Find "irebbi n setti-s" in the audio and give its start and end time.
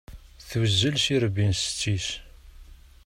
1.15-2.07